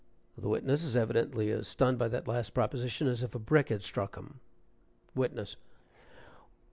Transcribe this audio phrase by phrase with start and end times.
[0.35, 3.83] (The witness is evidently as stunned by that last proposition as if a brick had
[3.83, 4.39] struck him.)
[5.13, 5.57] WITNESS.